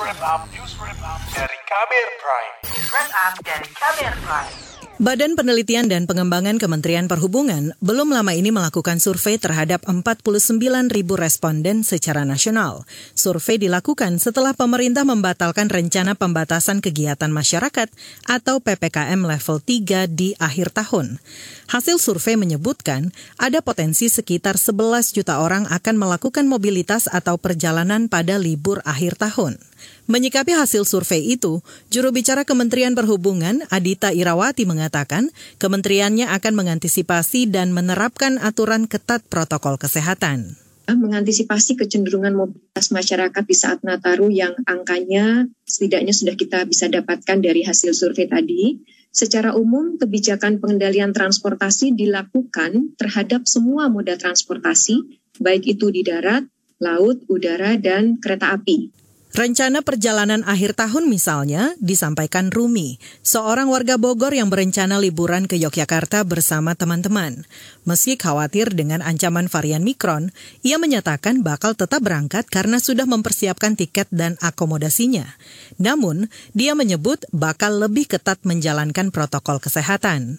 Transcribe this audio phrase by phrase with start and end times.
[0.00, 2.54] wrap up, news wrap up dari Kamer Prime.
[2.90, 4.73] Wrap up dari Kamer Prime.
[4.94, 10.30] Badan Penelitian dan Pengembangan Kementerian Perhubungan belum lama ini melakukan survei terhadap 49
[10.86, 12.86] ribu responden secara nasional.
[13.18, 17.90] Survei dilakukan setelah pemerintah membatalkan rencana pembatasan kegiatan masyarakat
[18.30, 21.18] atau PPKM level 3 di akhir tahun.
[21.74, 28.38] Hasil survei menyebutkan ada potensi sekitar 11 juta orang akan melakukan mobilitas atau perjalanan pada
[28.38, 29.58] libur akhir tahun.
[30.04, 37.72] Menyikapi hasil survei itu, juru bicara Kementerian Perhubungan Adita Irawati mengatakan kementeriannya akan mengantisipasi dan
[37.72, 46.12] menerapkan aturan ketat protokol kesehatan mengantisipasi kecenderungan mobilitas masyarakat di saat Nataru yang angkanya setidaknya
[46.12, 48.84] sudah kita bisa dapatkan dari hasil survei tadi.
[49.08, 56.44] Secara umum, kebijakan pengendalian transportasi dilakukan terhadap semua moda transportasi, baik itu di darat,
[56.82, 59.03] laut, udara, dan kereta api.
[59.34, 66.22] Rencana perjalanan akhir tahun misalnya disampaikan Rumi, seorang warga Bogor yang berencana liburan ke Yogyakarta
[66.22, 67.42] bersama teman-teman.
[67.82, 70.30] Meski khawatir dengan ancaman varian Mikron,
[70.62, 75.26] ia menyatakan bakal tetap berangkat karena sudah mempersiapkan tiket dan akomodasinya.
[75.82, 80.38] Namun, dia menyebut bakal lebih ketat menjalankan protokol kesehatan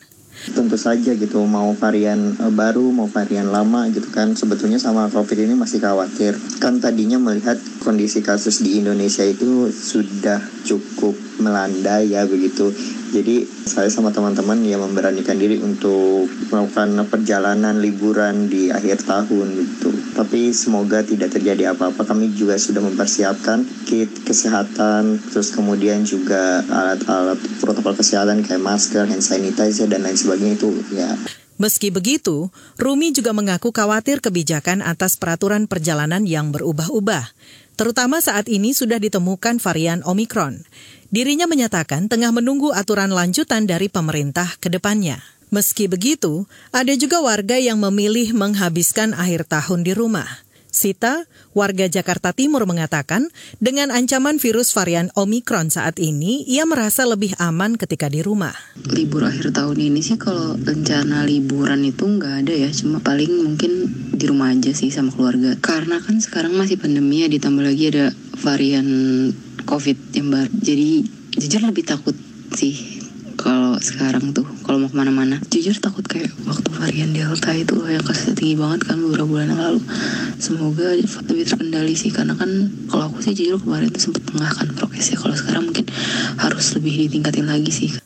[0.52, 5.48] tentu saja gitu mau varian uh, baru mau varian lama gitu kan sebetulnya sama covid
[5.48, 12.28] ini masih khawatir kan tadinya melihat kondisi kasus di Indonesia itu sudah cukup melanda ya
[12.28, 12.70] begitu
[13.16, 19.90] jadi saya sama teman-teman ya memberanikan diri untuk melakukan perjalanan liburan di akhir tahun gitu.
[20.16, 22.08] Tapi semoga tidak terjadi apa-apa.
[22.08, 29.20] Kami juga sudah mempersiapkan kit kesehatan, terus kemudian juga alat-alat protokol kesehatan kayak masker, hand
[29.20, 31.12] sanitizer dan lain sebagainya itu ya.
[31.56, 37.32] Meski begitu, Rumi juga mengaku khawatir kebijakan atas peraturan perjalanan yang berubah-ubah,
[37.80, 40.68] terutama saat ini sudah ditemukan varian Omikron.
[41.16, 45.24] Dirinya menyatakan tengah menunggu aturan lanjutan dari pemerintah ke depannya.
[45.54, 50.28] Meski begitu, ada juga warga yang memilih menghabiskan akhir tahun di rumah.
[50.76, 51.24] Sita,
[51.56, 53.32] warga Jakarta Timur mengatakan,
[53.64, 58.52] dengan ancaman virus varian Omikron saat ini, ia merasa lebih aman ketika di rumah.
[58.92, 63.88] Libur akhir tahun ini sih kalau rencana liburan itu nggak ada ya, cuma paling mungkin
[64.20, 65.56] di rumah aja sih sama keluarga.
[65.64, 68.88] Karena kan sekarang masih pandemi ya, ditambah lagi ada varian
[69.66, 70.90] covid yang baru jadi
[71.36, 72.16] jujur lebih takut
[72.56, 72.95] sih
[73.46, 75.38] kalau sekarang tuh kalau mau ke mana-mana.
[75.54, 79.62] Jujur takut kayak waktu varian delta itu yang kasusnya tinggi banget kan beberapa bulan yang
[79.62, 79.82] lalu.
[80.42, 82.50] Semoga lebih terkendali sih karena kan
[82.90, 85.22] kalau aku sih jujur kemarin tuh sempat tengah kan prokesnya.
[85.22, 85.86] Kalau sekarang mungkin
[86.42, 88.05] harus lebih ditingkatin lagi sih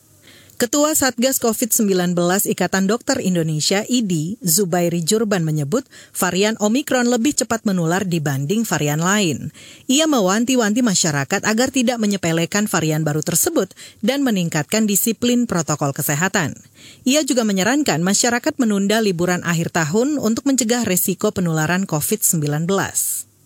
[0.59, 2.19] Ketua Satgas COVID-19
[2.51, 9.55] Ikatan Dokter Indonesia IDI, Zubairi Jurban menyebut varian Omikron lebih cepat menular dibanding varian lain.
[9.87, 13.71] Ia mewanti-wanti masyarakat agar tidak menyepelekan varian baru tersebut
[14.03, 16.59] dan meningkatkan disiplin protokol kesehatan.
[17.07, 22.67] Ia juga menyarankan masyarakat menunda liburan akhir tahun untuk mencegah resiko penularan COVID-19.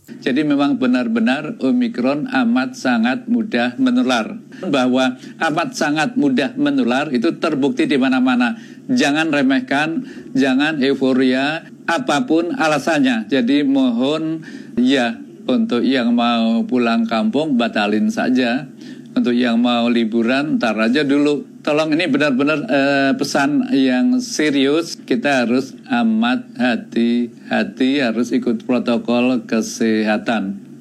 [0.03, 4.35] Jadi memang benar-benar Omikron amat sangat mudah menular.
[4.67, 8.59] Bahwa amat sangat mudah menular itu terbukti di mana-mana.
[8.91, 10.03] Jangan remehkan,
[10.35, 13.31] jangan euforia, apa pun alasannya.
[13.31, 14.43] Jadi mohon
[14.75, 15.15] ya
[15.47, 18.67] untuk yang mau pulang kampung batalin saja.
[19.13, 24.92] Untuk yang mau liburan ntar aja dulu tolong ini benar-benar uh, pesan yang serius.
[25.03, 30.73] Kita harus amat hati-hati, harus ikut protokol kesehatan.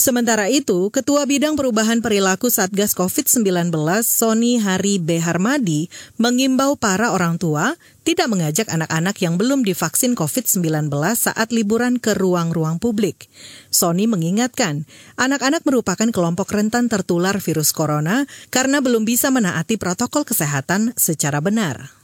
[0.00, 3.68] Sementara itu, Ketua Bidang Perubahan Perilaku Satgas COVID-19
[4.00, 5.20] Sony Hari B.
[5.20, 10.88] Harmadi mengimbau para orang tua tidak mengajak anak-anak yang belum divaksin COVID-19
[11.20, 13.28] saat liburan ke ruang-ruang publik.
[13.68, 14.88] Sony mengingatkan,
[15.20, 21.99] anak-anak merupakan kelompok rentan tertular virus corona karena belum bisa menaati protokol kesehatan secara benar.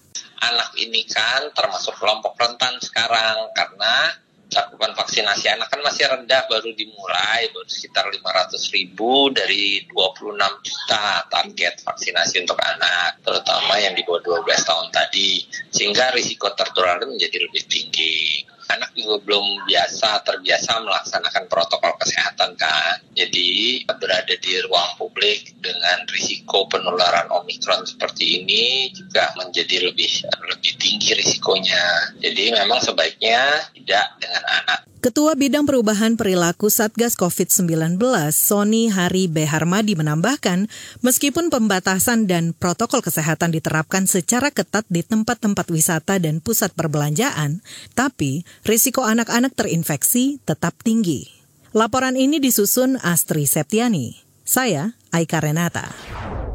[0.47, 4.15] Anak ini kan termasuk kelompok rentan sekarang karena
[4.47, 11.27] cakupan vaksinasi anak kan masih rendah baru dimulai baru sekitar 500 ribu dari 26 juta
[11.27, 15.43] target vaksinasi untuk anak terutama yang di bawah 12 tahun tadi
[15.75, 22.97] sehingga risiko tertular menjadi lebih tinggi anak juga belum biasa terbiasa melaksanakan protokol kesehatan kan.
[23.17, 30.73] Jadi berada di ruang publik dengan risiko penularan omikron seperti ini juga menjadi lebih lebih
[30.79, 32.17] tinggi risikonya.
[32.23, 34.86] Jadi memang sebaiknya tidak dengan anak.
[35.05, 38.01] Ketua Bidang Perubahan Perilaku Satgas COVID-19,
[38.33, 39.45] Sony Hari B.
[39.45, 40.73] Harmadi menambahkan,
[41.05, 47.61] meskipun pembatasan dan protokol kesehatan diterapkan secara ketat di tempat-tempat wisata dan pusat perbelanjaan,
[47.93, 51.29] tapi risiko anak-anak terinfeksi tetap tinggi.
[51.77, 54.17] Laporan ini disusun Astri Septiani.
[54.49, 55.93] Saya Aika Renata.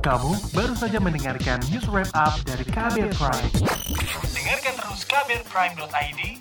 [0.01, 3.53] Kamu baru saja mendengarkan news wrap up dari Kabel Prime.
[4.33, 6.40] Dengarkan terus kbrprime.id,